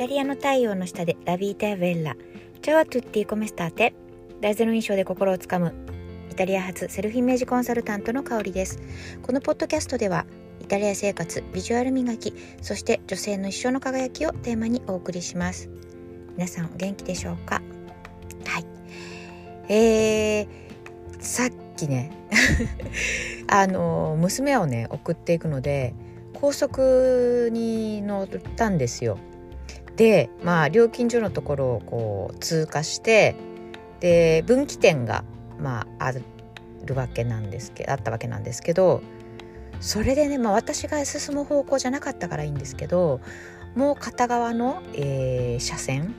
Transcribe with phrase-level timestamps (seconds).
[0.00, 2.16] タリアの太陽の下でラビータやベッラ
[2.62, 3.92] チャワトゥッティコメスターテ。
[4.40, 5.74] 大ゼロ印象で心をつかむ。
[6.30, 8.78] イタリア発セルフイメージコンサルタントの香りです。
[9.20, 10.24] このポッドキャストでは
[10.58, 12.32] イタリア生活ビジュアル磨き
[12.62, 15.68] そして女性の一生の輝きをテーマにお送りします。
[16.34, 17.60] 皆さんお元気でしょうか？
[18.46, 18.64] はい。
[19.68, 20.48] えー、
[21.18, 22.10] さっきね
[23.48, 25.92] あの娘をね送っていくので
[26.32, 29.18] 高速に乗ったんですよ。
[30.00, 33.36] でまあ料金所のところをこう通過して
[34.00, 35.24] で分岐点が
[35.58, 36.24] まあある
[36.94, 39.02] わけなんですけどあったわけなんですけど
[39.78, 43.20] それでね、まあ、私が進む方向じゃなかったからいいんですけど
[43.74, 46.14] もう片側の、えー、車線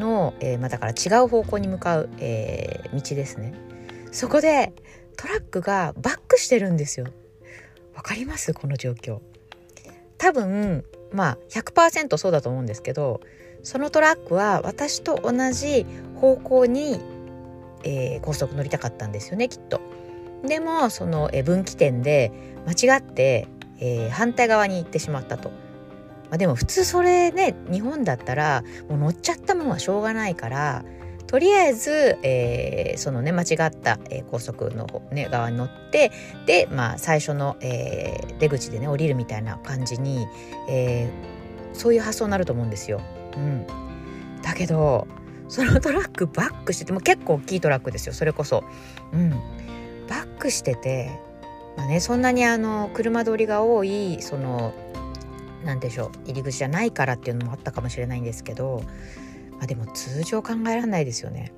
[0.00, 3.54] の、えーまあ、だから違う方向に向かう、えー、道ですね。
[4.10, 4.72] そこで
[5.16, 7.06] トラックがバックしてるんですよ。
[7.94, 8.52] わかります？
[8.52, 9.20] この状況。
[10.18, 13.20] 多分まあ100%そうだと思うんですけど
[13.62, 17.00] そのトラックは私と同じ方向に、
[17.84, 19.80] えー、高速乗りたかったんですよねきっと。
[20.44, 22.32] でもその、分岐点で
[22.66, 23.46] 間違って、
[23.78, 25.50] えー、反対側に行ってしまったと。
[25.50, 30.82] まあ、でも普通それね日本だったらもう乗っちゃったもんはしょうがないから
[31.32, 36.12] とりあえず、えー、そのね間違った、えー、高速の、ね、側に乗って
[36.44, 40.26] で、まあ、最初の、えー、出口でね降りるみたいな感じに、
[40.68, 43.00] えー、そういう発想になると思うんですよ。
[43.34, 43.66] うん、
[44.42, 45.08] だけど
[45.48, 48.62] そのトラックバックしてても結構大きいトラックですよそれこそ。
[49.14, 49.30] うん、
[50.10, 51.18] バックしてて、
[51.78, 54.74] まあね、そんなにあの車通りが多いその
[55.64, 58.82] 何でしょう入り口じゃないからっていうのもあったかもしれないんですけど
[59.62, 61.52] まあ、でも通常考えられないですよね。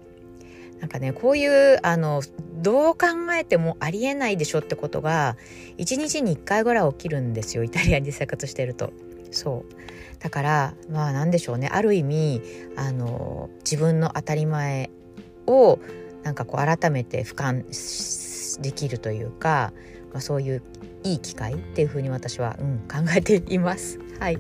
[0.79, 2.21] なんかねこういうあの
[2.61, 5.39] どう考えてもありえないでしょってことが
[5.79, 8.93] 1日に1回ぐらい起きるんですよイタリアに生活してると。
[9.31, 12.43] そうだからまあ何でしょうねある意味
[12.77, 14.91] あの自分の当たり前
[15.47, 15.79] を
[16.23, 19.73] なんかこう改めて俯瞰できるというか、
[20.13, 20.63] まあ、そういう
[21.05, 23.99] いい機会っていうふうに私は、うん、考えています。
[24.21, 24.39] はい、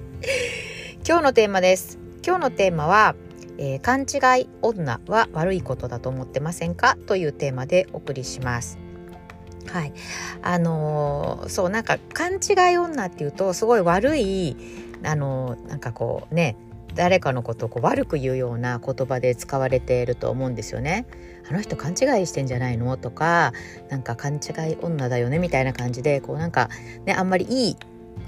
[1.09, 1.99] 今日のテーマです。
[2.27, 3.15] 今日のテーマは
[3.59, 6.97] えー、勘違い女は悪いことだと思ってませんか？
[7.06, 8.78] というテーマでお送りします。
[9.66, 9.92] はい。
[10.42, 14.56] あのー、そう、なんか勘違い女っていうとすごい悪い、
[15.04, 16.56] あのー、なんかこうね、
[16.94, 21.06] 誰かのことをこう悪く言うような言葉で使われていると思うんですよね。
[21.48, 22.97] あの人勘違いしてんじゃないの？
[22.97, 23.53] とか、
[23.88, 25.38] なんか勘違い女だよね？
[25.38, 26.69] みたいな感じで、こうなんか
[27.04, 27.76] ね、あんまりいい、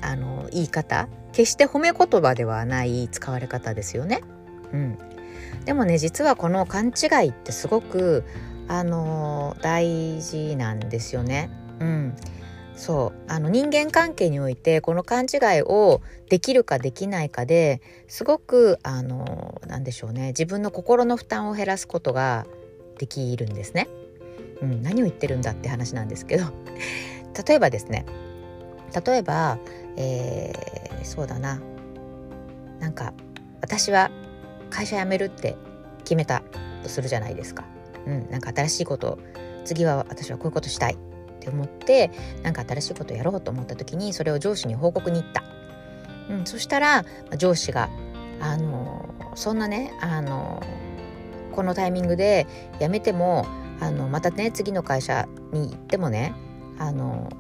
[0.01, 4.23] あの、言い方、決して褒め言葉ではない使われ方ですよね。
[4.73, 4.99] うん。
[5.65, 8.25] でもね実はこの勘違いってすごく
[8.69, 11.51] あの大事なんですよね。
[11.81, 12.17] うん、
[12.75, 13.31] そう。
[13.31, 20.29] あの人間関係においてこの勘違いをできるかできないかですごくあのなんでしょうね。
[20.29, 22.47] 自分の心の負担を減らすことが
[22.99, 23.89] できるんですね。
[24.63, 26.45] うん、何を言ってるんだって話なんですけど。
[27.47, 28.07] 例えばですね。
[29.07, 29.59] 例えば、
[29.97, 31.61] えー、そうだな。
[32.81, 33.13] なんか
[33.61, 34.11] 私は
[34.77, 35.57] 会社辞めるって
[36.01, 36.43] 決めた
[36.83, 37.65] とするじゃないですか。
[38.07, 39.19] うん、なんか新しいこと
[39.65, 40.97] 次は私はこういうことしたいっ
[41.41, 42.11] て思って
[42.43, 45.43] なんか新しいことやろうと思った時にそれを上司に報告に行った。
[46.29, 47.05] うん、そしたら
[47.39, 47.89] 上司が
[48.41, 50.63] あのそんなねあの
[51.53, 52.47] このタイミングで
[52.79, 53.47] 辞めても
[53.81, 56.35] あのまたね次の会社に行ってもね
[56.79, 57.31] あの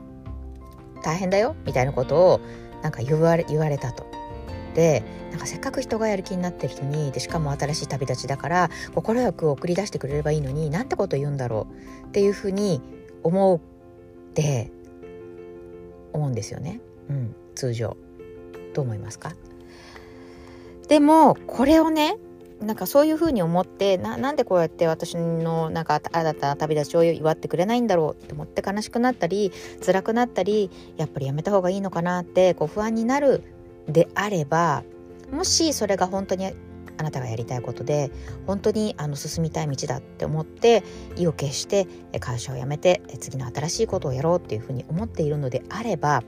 [1.02, 2.40] 大変だよみたいなことを
[2.82, 4.15] なんか言われ言われたと。
[4.76, 11.66] でなんかせっかく人がやる気になってる人にでしかも新しい旅立ちだから快く送り出してくれればいいのになんてこと言うんだろ
[12.04, 12.82] うっていうふうに
[13.22, 13.60] 思うっ
[14.34, 14.70] て
[16.12, 17.96] 思うんですよね、うん、通常。
[18.74, 19.32] どう思いますか？
[20.88, 22.18] でもこれをね
[22.60, 29.52] なんかそういうふうに思ってななんでこうやって私のなんか新たな旅立ちを祝ってくれないんだろうって思って悲しくなったり
[29.84, 33.42] 辛くなったりやっぱりやめた方がいいのかなってこう不安になる
[33.88, 34.84] であれば
[35.30, 36.46] もしそれが本当に
[36.98, 38.10] あなたがやりたいことで
[38.46, 40.82] 本当にあの進みたい道だって思って
[41.16, 41.86] 意を決して
[42.20, 46.22] 会社を辞めて次の新しいことをやろうっていうふうに思っているのであれば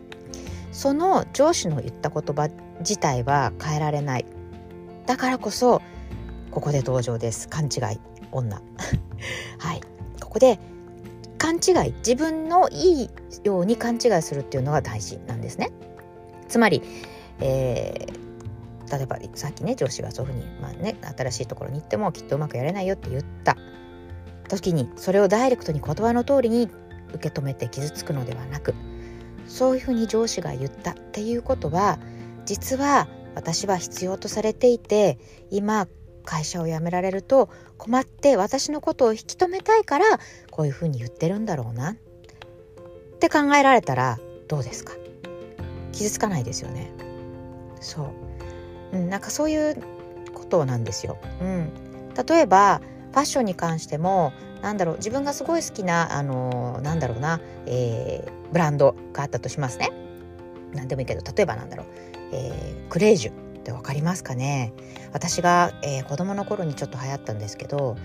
[0.73, 2.51] その上司の言った言葉
[2.81, 4.27] 自体は変えられない。
[5.07, 5.81] だからこそ
[6.51, 7.49] ここで登場です。
[7.49, 7.99] 勘違い
[8.31, 8.61] 女。
[9.59, 9.81] はい。
[10.21, 10.59] ここで
[11.39, 11.95] 勘違い。
[11.99, 13.11] 自分のいい
[13.45, 15.73] ように勘違いするっていうのが大事なんですね。
[16.49, 16.83] つまり
[17.41, 23.57] えー、例えばさっきね上司がそういうふうに、まあね、新しいところに行ってもきっとうまくやれないよって言った
[24.49, 26.69] 時にそれをダイレクトに言葉の通りに
[27.15, 28.75] 受け止めて傷つくのではなく
[29.47, 31.99] そういうふうに上司が言ったっていうことは
[32.45, 35.19] 実は私は必要とされていて
[35.51, 35.87] 今
[36.25, 37.49] 会社を辞められると
[37.79, 40.05] 困って私のことを引き止めたいから
[40.51, 41.95] こういうふうに言ってるんだろうなっ
[43.19, 44.19] て考えられたら
[44.49, 44.93] どうですか？
[45.93, 46.91] 傷つかないですよね。
[47.81, 48.13] そ
[48.93, 49.77] う、うん、なんかそういう
[50.35, 51.73] ことなんですよ、うん、
[52.27, 52.81] 例えば
[53.13, 54.33] ファッションに関しても
[54.63, 59.91] なんだろう自分がすごい好きなあのなんだろうな、えー、ブランドがあったとしますね。
[60.75, 61.87] 何でもいいけど例えばなんだろう、
[62.33, 64.73] えー、クレージュって分かりますかね。
[65.13, 67.97] 私が、えー、子供の頃にちょっと流行ったんですけど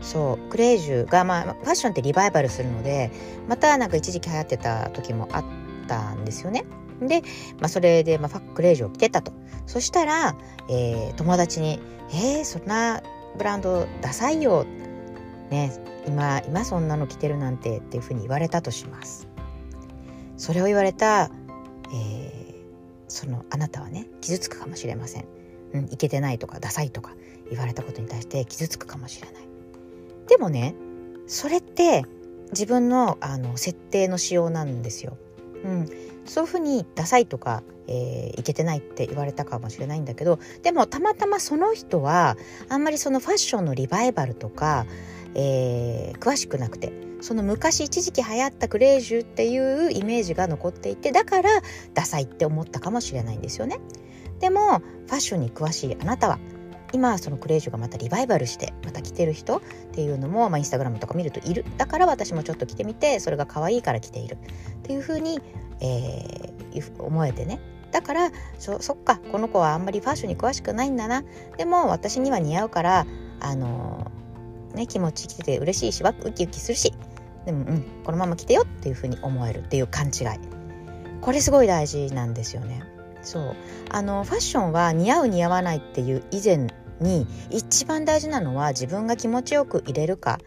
[0.00, 3.10] そうクレージュが、まあ、ファッションってリバイバルするので
[3.48, 5.44] またなんか一時期流行ってた時もあっ
[5.88, 6.64] たんですよね。
[7.08, 7.22] で、
[7.58, 9.32] まあ、それで、まあ、ファックレージを着てたと
[9.66, 10.36] そしたら、
[10.68, 13.02] えー、友達に「えー、そんな
[13.36, 14.64] ブランドダサいよ」
[15.50, 15.72] ね
[16.06, 19.28] 今今そんなの着てるなんてっていうふうに言われたとします。
[20.36, 21.30] それを言われた、
[21.94, 22.54] えー、
[23.06, 25.26] そのあなたはね傷つくかもしれません。
[25.72, 27.14] うん、いけてないとかダサいとか
[27.50, 29.42] 言われたことに対して傷つくかもしれない。
[30.26, 30.74] でもね
[31.26, 32.04] それって
[32.50, 35.16] 自分のあの設定の仕様なんですよ。
[35.64, 35.88] うん、
[36.24, 42.36] そういうふうにダサいとか、えー、いけてないって言われたかもしれないんだけどでもたまたまその人は
[42.68, 44.86] あんまりそのファッションのリバイバルとか、
[45.34, 51.50] えー、詳しくなくてその昔一時期流行ったクレージュっていうイメージが残っていてだから
[51.94, 53.78] ダサいって思ったかもしれないんですよね。
[54.40, 56.40] でもファッションに詳しいあなたは
[56.92, 59.60] 今そのクレイジュがまたリバイバルしてまた着てる人っ
[59.92, 61.64] ていうのも、まあ、インスタグラムとか見るといる。
[61.76, 64.38] だから私もちょっと着てみてそれが可愛いから着ているっ
[64.82, 65.40] ていうふうに、
[65.80, 67.60] えー、思えてね。
[67.90, 71.24] だからそそっかこの子はあんまりファッションに詳しくないんだな。
[71.56, 73.06] でも私には似合うから
[73.40, 76.92] あのー、ね気持ち着てて嬉しいしウキウキするし。
[77.44, 80.38] でも、うん、このまま着てよっていうふうに思えるっていう勘違い。
[81.20, 82.84] これすごい大事なんですよね。
[83.22, 83.56] そう。
[83.90, 86.68] あのファッションは似合う似合わないっていう以前
[87.02, 90.38] に一番大事なのは自分が気持ちよく入れるか、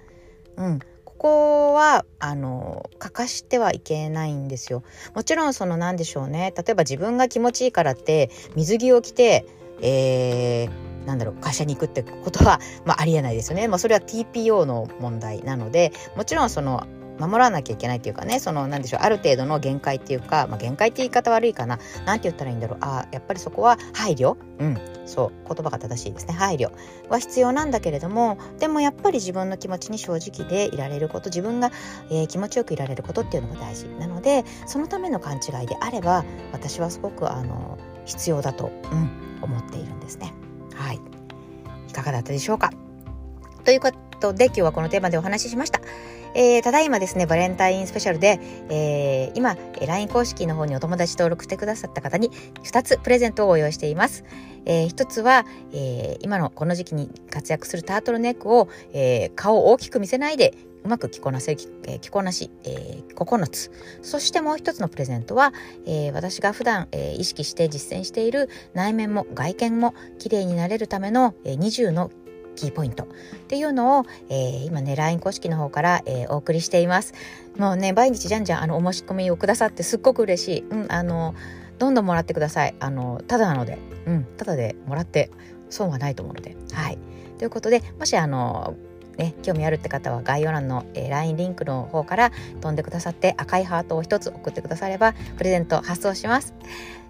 [0.57, 4.83] うん、ここはあの欠かしてはいけないんですよ。
[5.13, 9.45] もちろんその何でしょうね例えば自分が気持ちいいからって水着を着て、
[9.81, 13.67] えー、なんだろう会社に行くってことは、まあ、ありえないですよね。
[13.67, 16.85] まあ、それは TPO の問題なのでもちろんその
[17.19, 21.79] 守らなきゃいけないっていうかねその何でしょうある程度の限界っていうか、まあ、限界って言い方悪いかな。
[22.05, 22.77] 何て言ったらいいんだろう。
[22.81, 24.37] あやっぱりそこは配慮？
[24.59, 25.31] うんそう。
[25.47, 26.33] 言葉が正しいですね。
[26.33, 26.71] 配慮
[27.09, 31.71] は必要なんだけれどもでもやっぱり自分の気持ちに正直でいられること自分が、
[32.09, 33.87] えー、気持ちよくいられることっていうのが大事。
[33.99, 39.09] なのでそのための勘違いであれば私はすごくあの必要だと、うん、
[39.41, 40.33] 思っているんですね。
[40.73, 40.99] はい。
[41.89, 42.71] いかがだったでしょうか？
[43.63, 45.79] ということで今日はこのテーマでお話ししました。
[46.37, 49.55] えー、ただいまですね、バレンタインスペシャルで、えー、今、
[49.87, 52.29] LINE 公式の方にお友達登録してくださった方に
[52.63, 54.25] 2つプレゼントをご用意しています。
[54.65, 60.53] えー、1つは、えー、今のこの時期に活躍するタートルネックを、えー、顔を大きく見せないで
[60.83, 63.71] うまく着こなせ、えー、着こなし、えー、9つ。
[64.01, 65.53] そしてもう一つのプレゼントは、
[65.85, 72.11] えー、私が普段、えー、意識して実践している内面も外見も綺麗になれるための、えー、20の
[72.55, 73.03] キーポイント。
[73.03, 73.07] っ
[73.47, 77.13] ていうのを、えー、今ね LINE 公式の方から、えー、お送りしています。
[77.57, 80.61] もうね毎日じゃんじゃんあのお申し込みをくださってすっごく嬉しい。
[80.61, 81.35] うんあの
[81.77, 82.75] どんどんもらってください。
[82.79, 83.77] あのただなので。
[84.05, 85.29] うんただでもらって
[85.69, 86.55] 損はないと思うので。
[86.73, 86.97] はい。
[87.37, 88.75] ということでもしあの
[89.17, 92.31] ね、興味あるって方は概要欄の、えー、LINE リンクの方から
[92.61, 96.53] 飛んでくださって赤いハートを一つ送ってくださればプレゼント発送します。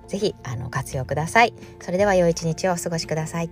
[0.08, 1.54] ぜひあの活用ください。
[1.82, 3.50] それでは良い一日をお過ごしください。